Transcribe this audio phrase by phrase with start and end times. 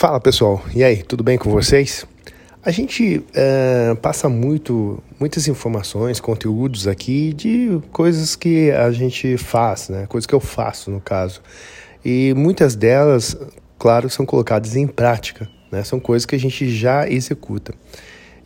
[0.00, 2.06] Fala pessoal, e aí, tudo bem com vocês?
[2.64, 9.90] A gente é, passa muito, muitas informações, conteúdos aqui de coisas que a gente faz,
[9.90, 10.06] né?
[10.06, 11.42] Coisas que eu faço no caso.
[12.02, 13.36] E muitas delas,
[13.78, 15.84] claro, são colocadas em prática, né?
[15.84, 17.74] São coisas que a gente já executa.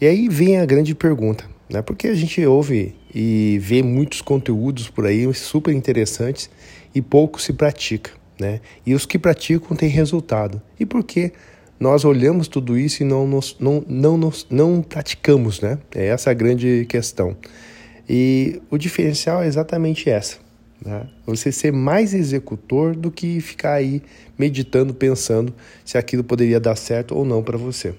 [0.00, 1.82] E aí vem a grande pergunta, né?
[1.82, 6.50] Porque a gente ouve e vê muitos conteúdos por aí super interessantes
[6.93, 8.61] e pouco se pratica né?
[8.85, 10.61] E os que praticam têm resultado.
[10.79, 11.33] E por que
[11.79, 15.79] nós olhamos tudo isso e não, nos, não, não, nos, não praticamos, né?
[15.95, 17.37] É essa a grande questão.
[18.09, 20.38] E o diferencial é exatamente essa.
[20.84, 21.09] Né?
[21.27, 24.02] Você ser mais executor do que ficar aí
[24.38, 25.55] meditando, pensando
[25.85, 27.95] se aquilo poderia dar certo ou não para você.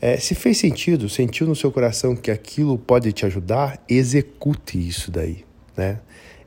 [0.00, 5.10] É, se fez sentido, sentiu no seu coração que aquilo pode te ajudar, execute isso
[5.10, 5.44] daí.
[5.76, 6.00] Né?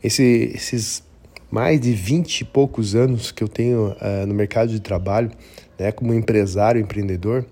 [0.03, 1.03] Esse, esses
[1.49, 5.31] mais de 20 e poucos anos que eu tenho uh, no mercado de trabalho,
[5.77, 7.45] né, como empresário, empreendedor,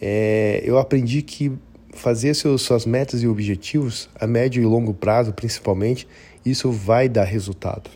[0.00, 1.52] é, eu aprendi que
[1.92, 6.06] fazer seus, suas metas e objetivos, a médio e longo prazo principalmente,
[6.44, 7.90] isso vai dar resultado.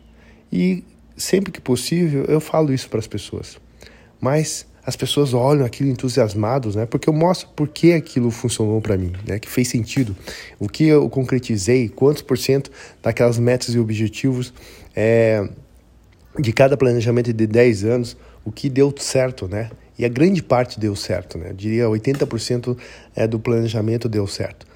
[0.52, 0.84] E
[1.16, 3.58] sempre que possível eu falo isso para as pessoas.
[4.20, 6.86] Mas as pessoas olham aquilo entusiasmados, né?
[6.86, 9.38] Porque eu mostro por que aquilo funcionou para mim, né?
[9.38, 10.16] Que fez sentido,
[10.58, 12.70] o que eu concretizei, quantos por cento
[13.02, 14.50] daquelas metas e objetivos
[14.96, 15.46] é,
[16.38, 19.70] de cada planejamento de 10 anos, o que deu certo, né?
[19.98, 21.50] E a grande parte deu certo, né?
[21.50, 22.74] Eu diria 80%
[23.14, 24.66] é, do planejamento deu certo.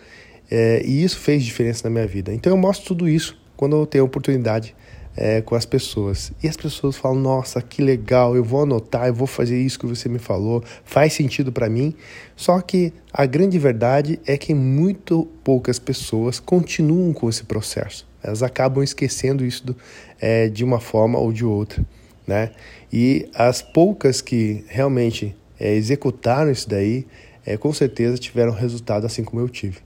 [0.51, 2.35] É, e isso fez diferença na minha vida.
[2.35, 4.77] Então eu mostro tudo isso quando eu tenho oportunidade
[5.17, 6.33] é, com as pessoas.
[6.43, 9.87] E as pessoas falam: Nossa, que legal, eu vou anotar, eu vou fazer isso que
[9.87, 11.95] você me falou, faz sentido para mim.
[12.37, 18.07] Só que a grande verdade é que muito poucas pessoas continuam com esse processo.
[18.23, 19.77] Elas acabam esquecendo isso do,
[20.21, 21.85] é, de uma forma ou de outra.
[22.27, 22.53] Né?
[22.93, 27.07] E as poucas que realmente é, executaram isso daí,
[27.45, 29.79] é, com certeza tiveram resultado assim como eu tive.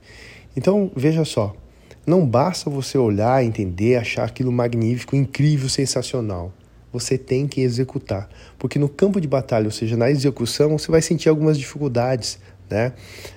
[0.55, 1.55] Então, veja só,
[2.07, 6.53] não basta você olhar, entender, achar aquilo magnífico, incrível, sensacional.
[6.93, 11.01] Você tem que executar, porque no campo de batalha, ou seja, na execução, você vai
[11.01, 12.39] sentir algumas dificuldades,
[12.69, 12.93] né?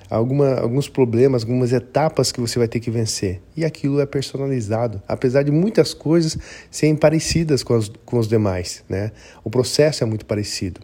[0.09, 3.41] Alguma, alguns problemas, algumas etapas que você vai ter que vencer.
[3.57, 6.37] E aquilo é personalizado, apesar de muitas coisas
[6.71, 9.11] serem parecidas com, as, com os demais, né?
[9.43, 10.79] O processo é muito parecido,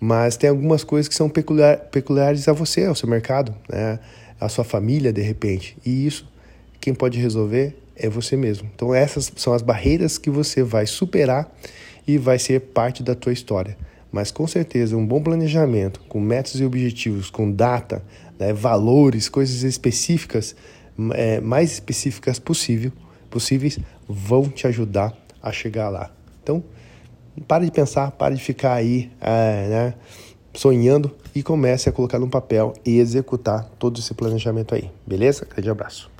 [0.00, 4.00] mas tem algumas coisas que são peculiar, peculiares a você, ao seu mercado, né?
[4.40, 5.76] A sua família, de repente.
[5.86, 6.31] E isso
[6.82, 8.68] quem pode resolver é você mesmo.
[8.74, 11.50] Então essas são as barreiras que você vai superar
[12.06, 13.78] e vai ser parte da tua história.
[14.10, 18.02] Mas com certeza um bom planejamento, com metas e objetivos, com data,
[18.38, 20.56] né, valores, coisas específicas,
[21.14, 22.92] é, mais específicas possível,
[23.30, 23.78] possíveis,
[24.08, 26.10] vão te ajudar a chegar lá.
[26.42, 26.64] Então,
[27.46, 29.94] pare de pensar, pare de ficar aí é, né,
[30.52, 34.90] sonhando e comece a colocar no papel e executar todo esse planejamento aí.
[35.06, 35.46] Beleza?
[35.48, 36.12] Grande abraço.